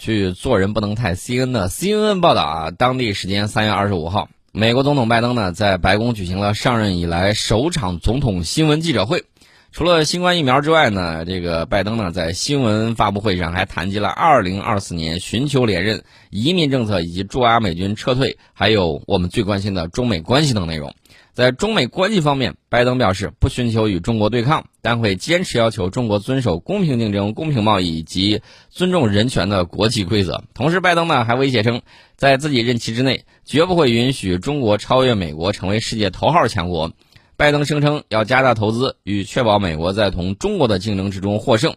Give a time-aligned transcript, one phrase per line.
[0.00, 9.24] 去做人不能太 C N 的 C N N 报道啊，当地时间三月二十五号，美国总统拜登呢在白宫举行了上任以来首场总统新闻记者会。
[9.72, 20.92] 除了新冠疫苗之外呢，这个拜登呢在新闻发布会上还谈及了二零二四年寻求连任、移民政策以及驻阿美军撤退，还有我们最关心的中美关系等内容。
[21.32, 30.44] 在中美关系方面，拜登表示不寻求与中国对抗，但会坚持要求中国遵守公平竞争、公平贸易以及尊重人权的国际规则。
[30.54, 31.82] 同时，拜登呢还威胁称，
[32.16, 36.92] 在自己任期之内，绝不会允许中国超越美国，成为世界头号强国。
[37.36, 41.74] 拜登声称要加大投资，以确保美国在同中国的竞争之中获胜。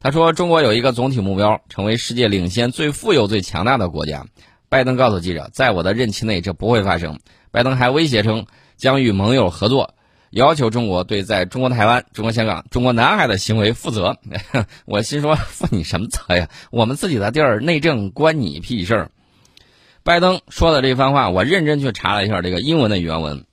[0.00, 4.26] 他说：“中国有一个总体目标，成为世界领先、最富有、最强大的国家。”
[4.68, 7.20] 拜登告诉记者：“在我的任期内，这不会发生。”
[7.52, 8.46] 拜登还威胁称
[8.82, 9.94] 将与盟友合作，
[10.30, 14.18] 要求中国对在中国台湾、中国香港、中国南海的行为负责。
[14.86, 16.48] 我心说：“负你什么责呀？
[16.72, 19.10] 我们自己的地儿，内政关你屁事儿。”
[20.02, 23.44] 拜登说的这番话，我认真去查了一下这个英文的原文。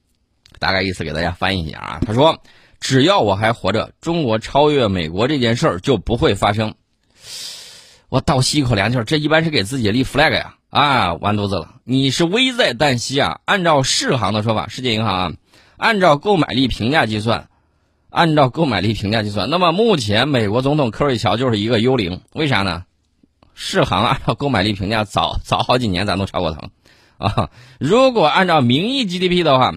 [0.57, 2.41] 大概意思给大家翻译一下啊，他说
[2.81, 6.73] ：“只要我还活着，中国超越美国这件事儿就不会发生。”
[8.09, 11.75] 我倒吸一口凉气儿，这一般是给自己立 flag 呀啊，完犊子了！
[11.83, 13.39] 你是危在旦夕啊！
[13.45, 15.31] 按照世行的说法，世界银行啊，
[15.77, 17.49] 按照购买力评价计算，
[18.09, 22.83] 按照购买力评价计算，那么目前美国总统科瑞乔就是一个幽灵，为啥呢？
[23.53, 26.69] 世行按照购买力评价早早好几年咱都超过他了
[27.17, 27.49] 啊！
[27.79, 29.73] 如果按照名义 GDP 的话。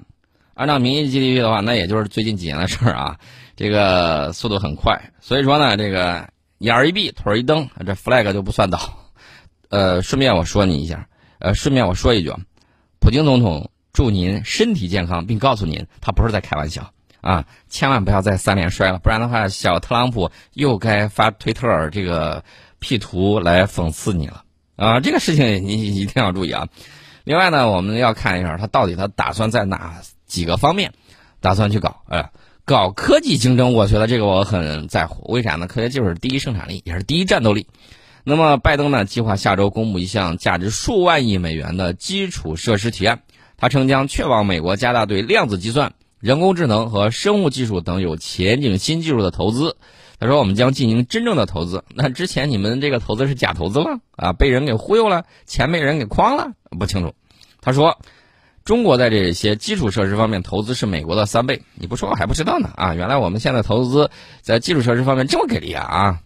[0.55, 3.17] 按照名义 GDP 的话，那也就是最近几年的事儿啊，
[3.57, 5.11] 这个速度很快。
[5.23, 6.29] 所以说呢，这个
[6.63, 8.79] 眼儿一闭，腿儿一蹬，这 flag 就不算倒。
[9.69, 12.33] 呃，顺便我说你一下，呃，顺便我说一句，
[13.01, 22.45] 普京总统祝您身体健康，并告诉您他不是在开玩笑啊，千万不要再三连摔了，不然的话，小特朗普又该发推特儿这个
[22.79, 24.45] P 图来讽刺你了
[24.77, 25.01] 啊。
[25.01, 26.69] 这个事情你一定要注意啊。
[27.25, 30.01] 另外呢，我们要看一下他到底他打算在哪。
[30.25, 30.95] 几个方面，
[31.41, 32.31] 打算去搞，呃，
[32.65, 35.25] 搞科技竞争，我觉得这个我很在乎。
[35.33, 35.67] 为啥呢？
[35.67, 37.67] 科学技术是第一生产力，也是第一战斗力。
[38.23, 43.23] 那么，拜登呢，计划下周公布一项价值数万亿美元的基础设施提案。
[43.57, 49.77] 他称将确保美国加大对量子计算、人工智能和生物技术等有前景新技术的投资。
[50.21, 51.83] 他说：“我们将进行真正的投资。
[51.93, 54.33] 那之前你们这个投资是假投资了啊？
[54.33, 56.53] 被人给忽悠了，钱被人给诓了？
[56.79, 57.13] 不清楚。”
[57.61, 57.99] 他说。
[58.65, 62.95] 中国在这些基础设施方面投资是美国的三倍，你不说我还不知道呢啊！
[62.95, 66.21] 原来我们现在投资在基础设施方面这么给力啊！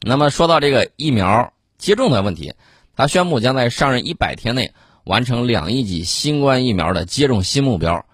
[0.00, 2.54] 那么说到这个疫苗接种的问题，
[2.96, 4.72] 他宣布将在上任一百天内
[5.04, 8.06] 完成两亿剂新冠疫苗的接种新目标，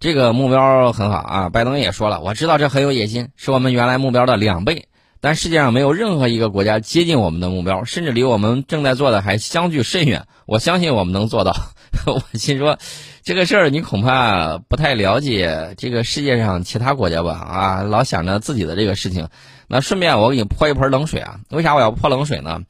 [0.00, 1.48] 这个目标很好啊！
[1.48, 4.88] 拜登也说了，我知道这很有野心，是我们原来目标的两倍，
[5.20, 10.26] 但世界上没有任何一个国家接近我们的目标，甚至离我们正在做的还相距甚远。
[10.46, 11.54] 我相信我们能做到。
[12.06, 12.78] 我心说，
[13.22, 17.32] 这个事儿你恐怕不太了解这个世界上其他国家吧？
[17.32, 19.28] 啊，老想着自己的这个事情。
[19.66, 21.40] 那顺便我给你泼一盆冷水啊！
[21.50, 22.62] 为啥我要泼冷水呢？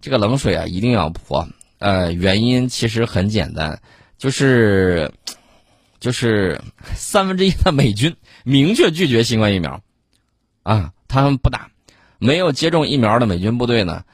[0.00, 1.48] 这个冷水啊一定要泼。
[1.78, 3.80] 呃，原因其实很简单，
[4.18, 5.10] 就是
[5.98, 6.60] 就是
[6.94, 8.14] 三分之一的美军
[8.44, 9.80] 明确拒绝新冠疫苗，
[10.62, 11.70] 啊，他们不打。
[12.18, 14.04] 没有接种疫苗的美军部队呢，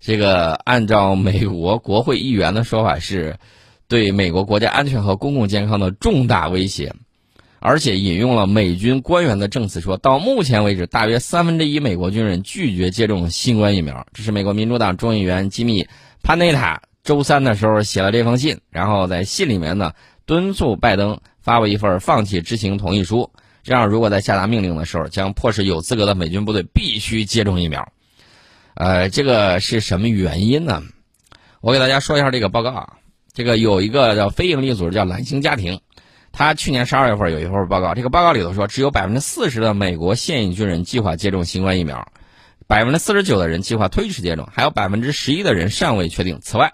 [0.00, 3.38] 这个按照美国国会议员的说法是。
[3.88, 6.94] 对美国国家安全和公共健康的重大威胁，
[7.58, 14.06] 而且引用了美军官员的证词，说到目前为止，大约三分之一美国军人拒绝接种新冠疫苗。
[14.12, 15.84] 这是美国民主党众议员吉米·
[16.22, 19.92] 潘内塔周三的时候写了这封信，然后在信里面呢
[20.26, 23.30] 敦促拜登发布一份放弃执行同意书，
[23.62, 27.90] 这样如果在下达命令的时候，将迫使有资格的美军部队必须接种疫苗。
[28.74, 30.82] 呃，这个是什么原因呢？
[31.62, 32.92] 我给大家说一下这个报告啊。
[33.38, 35.80] 这个有一个叫非营利组织叫蓝星家庭，
[36.32, 42.10] 他去年十二月份有一份报告，这个报告里头说，只有百分之四十的美国现役军人计划接种新冠疫苗，
[42.66, 46.40] 百分之四十九的人计划推迟接种，还有百分之十一的人尚未确定。
[46.42, 46.72] 此外，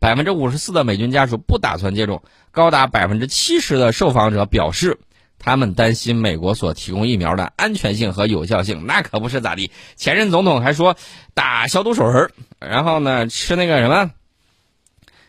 [0.00, 4.98] 百分之五十四的美军家属不打算接种，高达百分之七十的受访者表示，
[5.38, 8.86] 他们担心美国所提供疫苗的安全性和有效性。
[8.86, 10.96] 那可不是咋地，前任总统还说
[11.34, 14.12] 打消毒水儿，然后呢吃那个什么。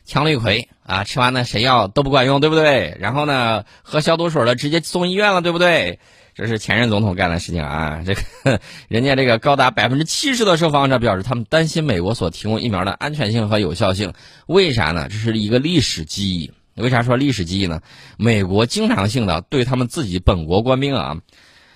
[0.08, 2.96] 羟氯喹啊，吃完呢谁药都不管用，对不对？
[3.00, 6.00] 然后呢，喝消毒水的直接送医院了，对不对？
[6.34, 8.04] 这是前任总统干的事情啊！
[8.06, 8.22] 这个
[8.88, 14.14] 人家这个高达百分之七十的受访者表示，他们担心美国所提供疫苗的安全性和有效性。
[14.46, 15.08] 为啥呢？
[15.10, 16.52] 这是一个历史记忆。
[16.76, 17.82] 为啥说历史记忆呢？
[18.18, 21.18] 美国经常性的对他们自己本国官兵啊，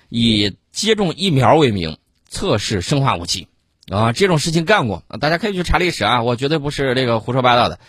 [0.09, 1.97] 以接种疫苗为名
[2.29, 3.47] 测试生化武器
[3.89, 7.79] 啊，这种事情干过，大家可以去查历史啊，我绝对不是这个胡说八道的。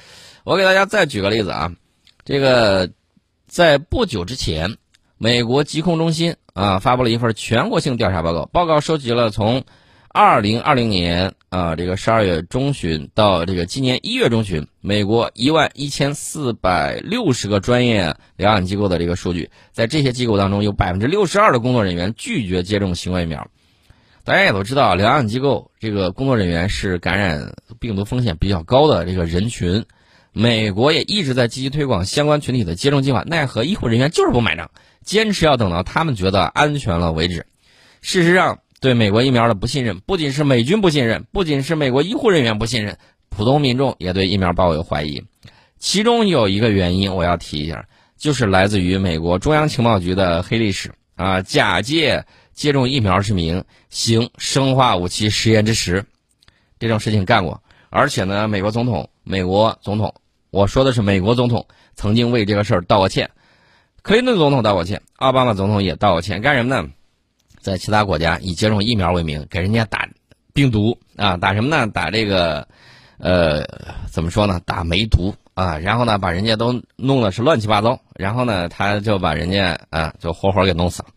[0.44, 1.72] 我给大家再举个例子啊，
[2.24, 2.90] 这个
[3.46, 4.76] 在不久之前，
[5.16, 9.62] 美国疾控中心啊发布了一份全国性调查报告，报告收集了从
[10.08, 23.48] 二零二零年啊这个十二月中旬到这个今年一月中旬，美国一万一千四百六十个专业疗养机构的这个数据，在这些机构当中，有百分之六十二的工作人员拒绝接种新冠疫苗。
[24.24, 29.84] 大家也都知道，疗养机构这个工作人员是感染病毒风险比较高的这个人群。
[30.32, 34.70] 美国也一直在积极推广相关群体的接种计划，奈何医护人员就是不买账，
[35.04, 37.46] 坚持要等到他们觉得安全了为止。
[38.00, 42.98] 事实上，对美国疫苗的不信任，不仅是美军不信任，不仅是美国医护人员不信任，
[43.28, 45.22] 普通民众也对疫苗抱有怀疑。
[45.78, 47.86] 其中有一个原因，我要提一下，
[48.16, 52.24] 就是来自于美国中央情报局的黑历史啊，假借。
[52.54, 56.04] 接种疫苗之名行生化武器实验之实，
[56.78, 57.62] 这种事情干过。
[57.88, 60.14] 而且呢，美国总统，美国总统，
[60.52, 63.30] 我说的是美国总统，曾经为这个事儿道过歉。
[64.02, 66.42] 克林顿总统道过歉，奥巴马总统也道过歉。
[66.42, 66.90] 干什么呢？
[67.58, 70.06] 在其他国家以接种疫苗为名给人家打
[70.52, 71.86] 病毒啊，打什么呢？
[71.86, 72.68] 打这个，
[73.16, 73.64] 呃，
[74.10, 74.60] 怎么说呢？
[74.66, 81.08] 打梅毒啊，然后呢，把人家都弄的是乱七八糟，然后呢，他就把人家啊，就活活给弄死了。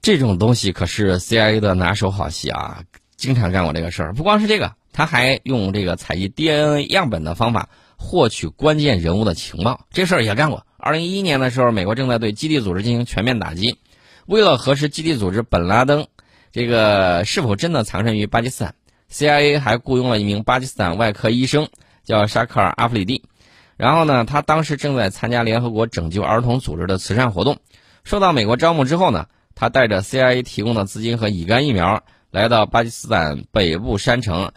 [0.00, 2.82] 这种东西可是 CIA 的拿手好戏啊，
[3.16, 4.14] 经常干过这个事儿。
[4.14, 10.66] 不光是这个，他还用这个采集 DNA 样本的方法获取关键人物的情报，这事儿也干过。
[10.76, 13.78] 二零一一年的时候，美国正在对基地组织进行全面打击，
[14.26, 16.06] 为了核实基地组织本拉登
[16.52, 18.74] 这个是否真的藏身于巴基斯坦
[19.10, 21.68] ，CIA 还雇佣了一名巴基斯坦外科医生，
[22.04, 23.22] 叫沙克尔·阿弗里蒂。
[23.76, 27.58] 然后呢，他当时正在参加联合国拯救儿童组织的慈善活动，
[28.04, 29.26] 受到美国招募之后呢。
[29.58, 34.52] 他带着 CIA 提供的资金和乙肝疫苗，来到巴基斯坦北部山城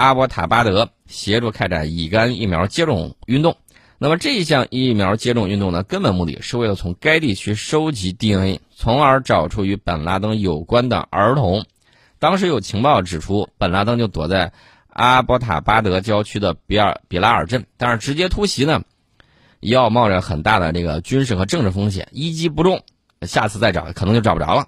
[0.00, 3.58] 阿伯塔巴德，协助开展乙肝疫苗接种运动。
[3.98, 11.66] 那么这一项疫苗接种运动呢，根本目的是为了从该地区收集 DNA，从而找出与本拉登有关的儿童。
[12.18, 14.54] 当时有情报指出，本拉登就躲在
[14.88, 18.80] 阿伯塔巴德郊区的比尔比拉尔镇，但是直接突袭呢，
[19.60, 22.80] 要冒着很大的这个军事和政治风险，一击不中。
[23.26, 24.66] 下次再找可能就找不着了，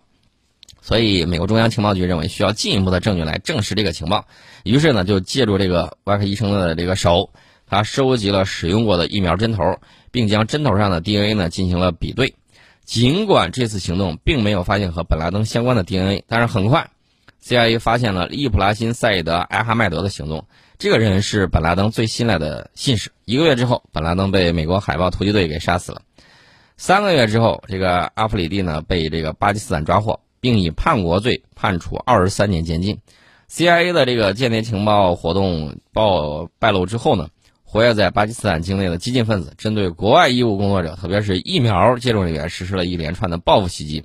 [0.83, 4.27] 所以美国中央情报局认为需要进一步的证据来证实这个情报，
[4.65, 7.31] 于是呢就借助这个外科医生的这个手，
[7.67, 9.79] 他收集了使用过的疫苗针头，
[10.11, 12.35] 并将针头上的 DNA 呢进行了比对。
[12.85, 16.91] 尽管这次行动并没有发现和本拉登相关的 DNA，但是很快
[17.43, 20.45] ，CIA 发现了利普拉辛·赛义德·艾哈迈德的行动。
[20.79, 23.13] 这个人是本拉登最信赖的信使。
[23.25, 26.03] 一个月之后，本拉登被美国海豹突击队给杀死了。
[26.77, 32.99] 三个月之后，这个阿弗里蒂呢被这个巴基斯坦抓获，并以叛国罪判处二十三年监禁。
[33.49, 37.29] CIA 的这个间谍情报活动暴败露之后呢，
[37.63, 44.05] 活跃在巴基斯坦境内的激进分子针对国外医务工作者，特别是疫苗接种人员，实施了一连串的报复袭击。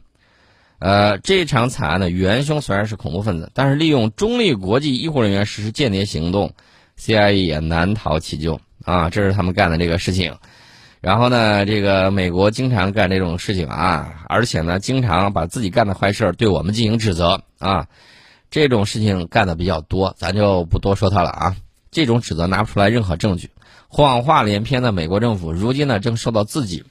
[0.79, 6.53] 呃，这场惨案的元凶虽然是恐怖分子，但是利用中立国际医护人员实施间谍行动
[6.99, 9.09] ，CIA 也难逃其咎啊！
[9.09, 10.35] 这是他们干的这个事情。
[11.07, 17.87] 然后呢，这个美国经常干这种事情啊，而且呢，经常把自己干的坏事对我们进行指责啊，
[18.51, 21.55] 这种事情干的比较多，咱就不多说他了啊。
[21.91, 23.51] 这种指责拿不出来任何证据，
[23.87, 26.83] 谎话连篇的美国政府，如今呢正受到自己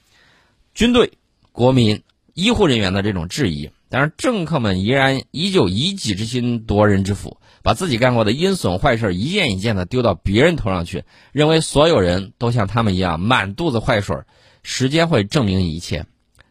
[0.73, 1.11] 军队、
[1.51, 2.01] 国民、
[2.33, 7.37] 医护人员的这种质疑，但是政客们依然依旧以己之心夺人之腹。
[7.63, 14.17] 把自己干过的阴损坏事一件一件的丢到别人头上去，认为所有人都像他们一样满肚子坏水
[14.63, 16.05] 时间会证明一切。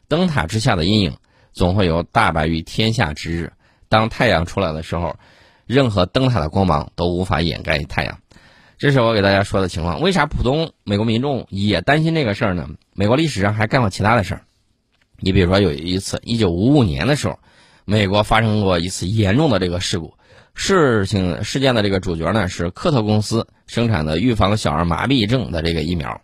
[0.09, 1.17] 灯塔之下的阴影，
[1.53, 3.53] 总会有大白于天下之日。
[3.89, 5.17] 当太阳出来的时候，
[5.67, 8.19] 任何灯塔的光芒都无法掩盖太阳。
[8.79, 10.01] 这是我给大家说的情况。
[10.01, 12.69] 为啥普通美国民众也担心这个事儿呢？
[12.93, 14.43] 美国历史上还干过其他的事儿。
[15.19, 17.39] 你比如说有一次，一九五五年的时候，
[17.85, 20.15] 美国发生过一次严重的这个事故。
[20.59, 26.23] 事情事件的这个主角呢是科特公司生产的预防小儿麻痹症的这个疫苗，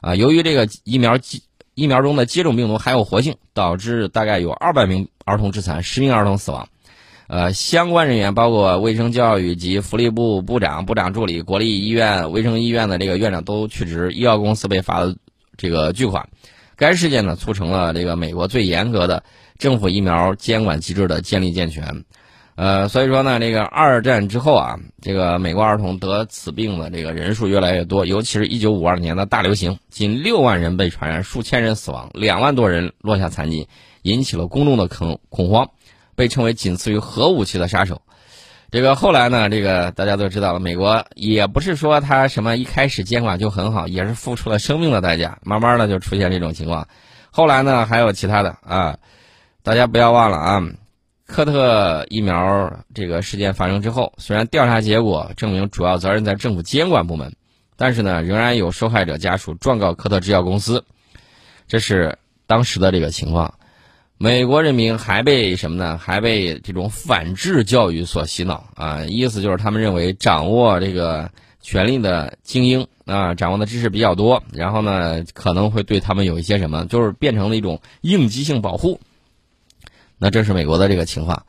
[0.00, 1.18] 啊，由于这个疫苗
[1.74, 6.66] 疫苗中的接种病毒含有活性，导致大概有二百名儿童致残，十名儿童死亡。
[7.26, 15.14] 呃，相关人员包括卫生教育及福利部部长、部长助理、国立医院卫生医院的这个院长都去职，医药公司被罚了
[15.56, 16.28] 这个巨款。
[16.76, 19.24] 该事件呢促成了这个美国最严格的
[19.58, 22.04] 政府疫苗监管机制的建立健全。
[22.56, 33.68] 呃，所以说呢，这个二战之后啊，这个美国儿童得此病的这个人数越来越多，尤其是一九五二年的大流行，近六万人被传染，数千人死亡，两万多人落下残疾，
[34.02, 35.70] 引起了公众的恐恐慌，
[36.14, 38.02] 被称为仅次于核武器的杀手。
[38.70, 46.86] 这个后来呢，这个大家都知道了，美国也不是说他什么一开始监管就很好，也是付出了生命的代价，慢慢的就出现这种情况。
[47.32, 48.96] 后来呢，还有其他的啊，
[49.64, 50.62] 大家不要忘了啊，
[51.26, 57.34] 科特疫苗这个事件发生之后，虽然调查结果证明主要责任在政府监管部门，
[57.76, 60.84] 但是呢，仍然有受害者家属状告科特制药公司，
[61.66, 63.54] 这是当时的这个情况。
[64.16, 65.98] 美国人民还被什么呢？
[65.98, 69.02] 还被这种反制教育所洗脑啊！
[69.04, 79.00] 意思就是他们认为掌握这个权力的精英啊，掌握的知识比较多，然后呢，可能会对他们有一些什么，就是变成了一种应激性保护。
[80.24, 81.44] 那这是美国的这个情况。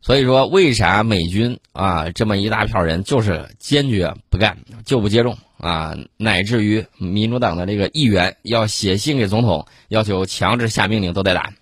[0.00, 5.36] 所以说，为啥美军啊这么一大票人就是坚决不干，就不接种？
[5.58, 11.52] 啊，乃至于民主党的这个议员要写信给总统，要求强制下命令都得打，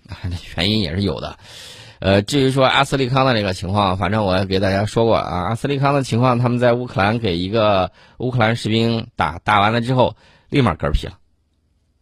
[0.58, 1.38] 原因也是有的。
[2.00, 10.16] 呃，至于说阿斯利康的这个情况，反正我给大家说过啊，阿斯利康的情况，他们在乌克兰给一个乌克兰士兵打，打完了之后
[10.50, 11.14] 立马嗝屁了，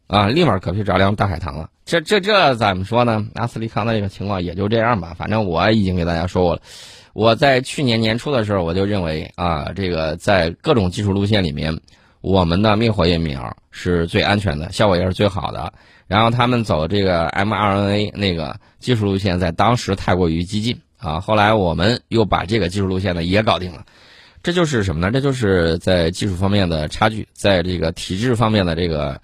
[0.09, 1.71] 啊，立马嗝屁着凉大海棠了。
[1.90, 3.26] 这这这怎么说呢？
[3.35, 6.62] 阿斯利康的这个情况也就这样吧，反正我已经给大家说过了。
[7.14, 11.76] 我在去年年初的时候，我就认为啊，这个在各种技术路线里面，
[12.20, 15.73] 我们的灭活疫苗是最安全的，效果也是最好的。
[16.06, 21.18] 然后他们走这个 mRNA 那个技术路线，在当时太过于激进啊。
[21.18, 23.85] 后来我们又把这个技术路线呢也搞定了。
[24.44, 25.11] 这就是什么呢？
[25.11, 29.20] 这就是在技术方面的差距，在这个体制方面的这个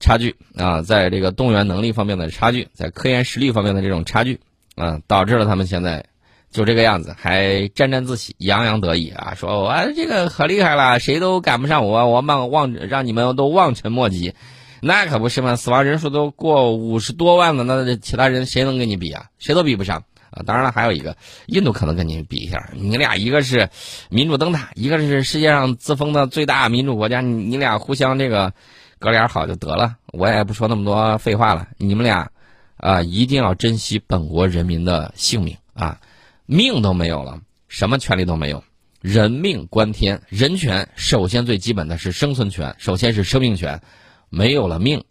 [0.00, 4.40] 差距啊，在这个动员能力方面的差距，在科研实力方面的这种差距
[4.74, 6.04] 啊，导致了他们现在。
[6.52, 9.34] 就这个样子，还沾沾自喜、洋洋得意啊！
[9.36, 14.34] 说我这个可厉害了，谁都赶不上我，我望望让你们都望尘莫及。
[14.80, 19.26] 那可不是嘛，死亡人数都过五十多万了，那其他人谁能跟你比啊？
[19.38, 20.02] 谁都比不上
[20.32, 20.42] 啊！
[20.44, 21.16] 当然了，还有一个，
[21.46, 22.68] 印度可能跟你比一下。
[22.74, 23.68] 你俩一个是
[24.08, 28.52] 民主灯塔，一个是世界上自封的最大民主国家，你俩互相这个
[29.00, 29.96] 哥俩好就得了。
[30.12, 32.30] 我也不说那么多废话了，你们俩
[32.76, 35.98] 啊，一定要珍惜本国人民的性命啊！
[36.46, 38.62] 命都没有了，什么权利都没有。
[39.00, 43.80] 人命关天，人权首先最基本的是生存权，首先是生命权。
[44.28, 45.02] 没有了命，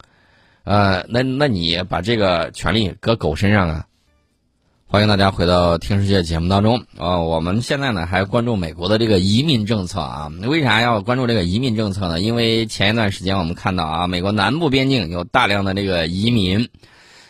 [0.63, 3.87] 呃，那那你把这个权利搁狗身上啊？
[4.91, 7.19] 欢迎大家回到听世界节目当中啊！
[7.19, 10.31] 我们现在呢还关注美国的这个移民政策啊？
[10.41, 12.19] 为啥要关注这个移民政策呢？
[12.19, 16.69] 因为前一段时间我们看到啊，美国南部边境有大量的这个移民，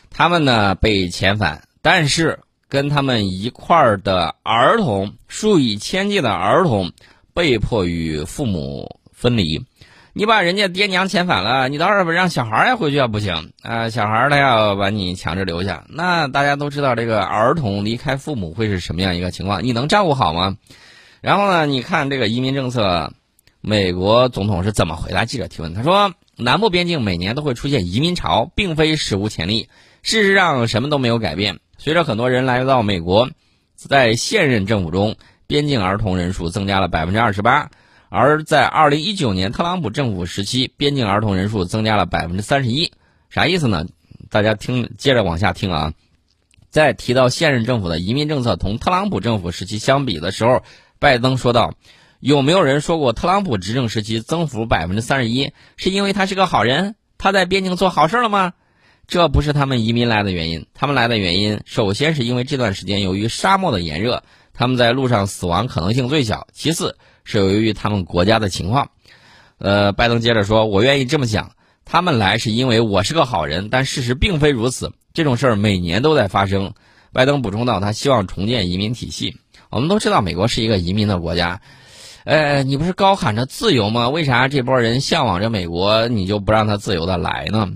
[0.10, 2.40] 他们呢被遣返，但是。
[2.72, 6.92] 跟他们一块儿的儿童，数以千计的儿童，
[7.34, 9.66] 被迫与父母分离。
[10.20, 13.90] 你把人家爹娘遣返了，你倒是让小孩儿也回去不行啊！
[13.90, 19.64] 小孩儿他要把你强制留下，那大家都知道这个儿童离开父母会是什么样一个情况？
[19.64, 20.58] 你能照顾好吗？
[21.22, 21.66] 然后呢？
[21.66, 23.14] 你看这个移民政策，
[23.62, 25.74] 美国总统是怎么回答记者提问？
[25.74, 29.70] 他说：“南部边境每年都会出现移民潮，并非史无前例。
[30.02, 33.30] 事实上，什么都没有改变。”随着很多人来到美国，
[33.78, 35.16] 在现任政府中，
[35.48, 37.70] 边境儿童人数增加了百分之二十八；
[38.10, 42.92] 而在二零一九年特朗普政府时期，边境儿童人数增加了百分之三十一。
[43.30, 43.86] 啥意思呢？
[44.30, 45.94] 大家听，接着往下听啊。
[46.70, 50.64] 在提到现任政府的移民政策同特朗普政府时期相比的时候，
[51.00, 51.74] 拜登说道
[52.20, 56.96] ：“有没有人说过特朗普执政时期增幅百分之三十一是因为他是个好人？
[57.18, 58.54] 他在边境做好事了吗？”
[59.08, 64.24] 这不是他们移民来的原因，他们来的原因首先是因为这段时间由于沙漠的炎热，
[64.54, 66.96] 他们在路上死亡可能性最小；其次
[67.30, 68.90] 是由于他们国家的情况。
[69.60, 71.52] 呃，拜登接着说：“我愿意这么讲，
[71.86, 74.92] 他们来是因为我是个好人，但事实并非如此。
[75.14, 76.74] 这种事儿每年都在发生。”
[77.14, 79.38] 拜登补充道：“他希望重建移民体系。
[79.70, 81.62] 我们都知道，美国是一个移民的国家。
[82.24, 84.10] 呃，你不是高喊着自由吗？
[84.10, 87.70] 为啥这波人向往着美国，你就不让他自由的来呢？”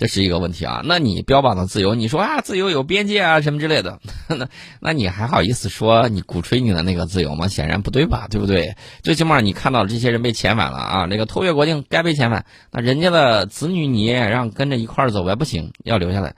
[0.00, 4.48] 这是一个问题啊，那你标榜的自由，你说啊自由有边界啊什么之类的， 那
[4.80, 7.48] 那你还好意思说你鼓吹你的那个自由吗？
[7.48, 8.76] 显然不对吧，对不对？
[9.02, 16.34] 最起码你看到这些人被遣返了啊，那个偷越国境该被遣返，那人家的子女你也让跟着一块儿走呗，不行，要留下来。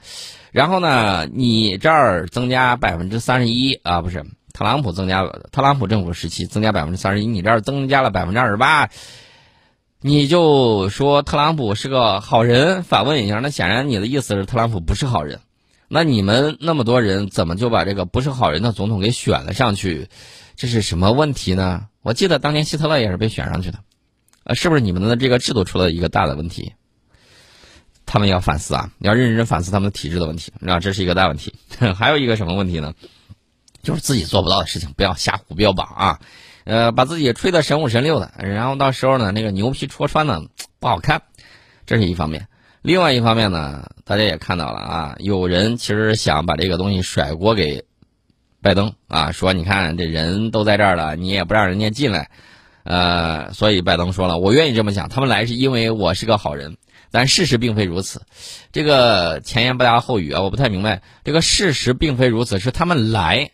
[0.50, 8.88] 然后呢，你这儿增加百分之三十一啊，不是特朗普增加，特朗普政府时期增加百分之三十一，你这儿增加了百分之二十八。
[10.04, 15.40] 你就说特朗普是个好人，反问一下，那显然你的意思是特朗普不是好人。
[15.86, 20.08] 那你们那么多人怎么就把这个不是好人的总统给选了上去？
[20.56, 21.86] 这是什么问题呢？
[22.02, 23.78] 我记得当年希特勒也是被选上去的，
[24.42, 26.72] 呃，是不是你们的这个制度出了一个大的问题？
[28.04, 31.54] 他们要反思啊，要认真反思他们的体制的问题，那这是一个大问题。
[31.96, 32.92] 还有一个什么问题呢？
[33.84, 36.20] 就是自己做不到的事情，不要瞎胡标榜啊。
[36.64, 40.42] 呃，把自己吹得神五神六的，然后到时候呢，那个牛皮戳穿呢
[40.78, 41.22] 不好看，
[41.86, 42.46] 这是一方面。
[42.82, 47.84] 另外一方面呢，大家也看到了啊，有人其实想把这个东西甩锅给
[48.60, 52.30] 拜登啊，说你看这人都在这儿了，你也不让人家进来，
[52.84, 56.76] 呃，所以拜登说了，我愿意这么讲，他们来是因为我是个好人，
[57.10, 58.22] 但事实并非如此。
[58.72, 63.50] 这个前言不搭后语啊，我不太明白，这个事实并非如此，是他们来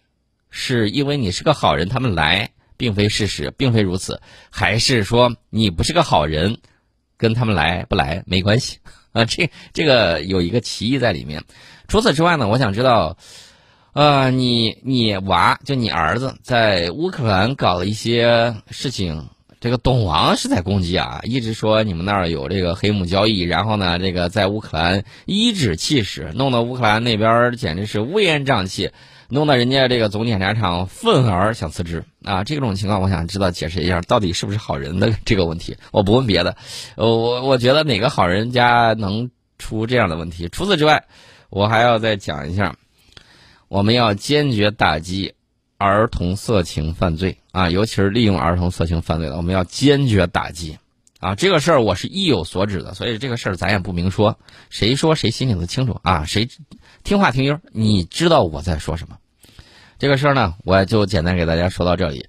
[0.50, 2.50] 是因为你是个好人，他们来。
[2.78, 6.56] 并非事实，并非如此，还是说你不是个好人，
[7.18, 8.78] 跟他们来不来没关系
[9.12, 9.26] 啊？
[9.26, 11.44] 这这个有一个歧义在里面。
[11.88, 13.18] 除此之外呢，我想知道，
[13.92, 19.28] 呃，你你娃就你儿子在乌克兰搞了一些事情，
[19.60, 28.90] 这个董王是在攻击啊，一直说你们那儿有这个黑幕交易，然后呢，这个在乌克兰颐指气使，弄得乌克兰那边简直是乌烟瘴气。
[29.30, 32.44] 弄得人家这个总检察长愤而想辞职啊！
[32.44, 35.76] 这种情况，我想知道解释一下，到底是不是好人的 这个问题？
[35.92, 36.56] 我不问别的，
[36.96, 40.48] 我我觉得哪个好人家能出这样的问题？
[40.48, 41.04] 除此之外，
[41.50, 42.76] 我还要再讲一下，
[43.68, 45.34] 我们要坚决打击
[45.76, 50.78] 儿童色情犯罪啊，尤其是利用儿童色情犯罪的，我们要坚决打击
[51.18, 51.34] 啊！
[51.34, 54.38] 这个事儿我是意有所指的，所以这个事儿咱也不明说，
[54.70, 56.24] 谁说谁心里头清楚啊？
[56.24, 56.48] 谁？
[57.02, 59.16] 听话听音，你知道我在说什么？
[59.98, 62.28] 这个事儿呢，我就简单给大家说到这里。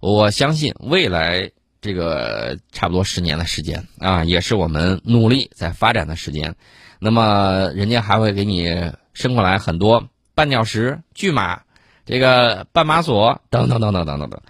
[0.00, 1.50] 我相信未来
[1.82, 6.54] 这个差不多十年的时间啊，也是我们努力在发展的时间。
[6.98, 11.60] 那么，人家还会给你伸过来很多绊脚石、巨马、
[12.06, 14.40] 这个绊马索等等等等等等等，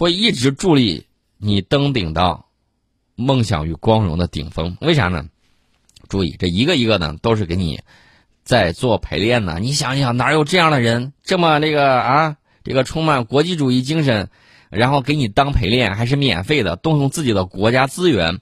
[0.00, 1.04] 会一直助力
[1.36, 2.46] 你登顶到
[3.16, 4.78] 梦想与光荣的顶峰。
[4.80, 5.26] 为啥呢？
[6.08, 7.80] 注意，这一个一个呢，都是给你。
[8.42, 12.38] 在做陪练呢，你想想哪有这样的人这么那个啊？
[12.64, 14.30] 这个充满国际主义精神，
[14.70, 18.38] 然后给你当陪练还是免费的，动用自己的国家资源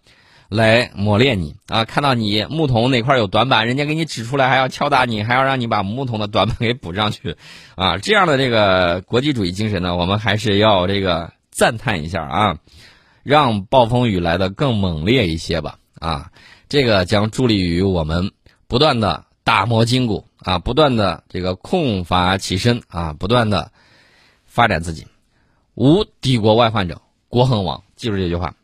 [0.48, 1.84] 来磨练你啊！
[1.84, 7.36] 看到你木桶哪块有短板，人家给你指出来，还要敲打你，还要让你把木桶的短板 给补上去
[7.74, 7.98] 啊！
[7.98, 12.58] 这样的这个国际主义精神呢，我们还是要这个赞叹一下啊，
[13.24, 16.30] 让暴风雨来的更猛烈一些吧啊！
[16.68, 18.30] 这个将助力于我们
[18.68, 19.24] 不断的。
[19.48, 23.72] 打磨筋骨啊，不断的这个控伐其身啊，不断的
[24.44, 25.06] 发展自己，
[25.74, 27.82] 无敌国外患者，国恒亡。
[27.96, 28.54] 记住这句话。